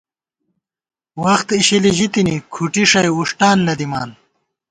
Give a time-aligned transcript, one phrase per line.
[1.23, 4.09] وخت اِشِلی ژِتِنی زی، کھُٹی ݭَئی وُݭٹان نہ دِمان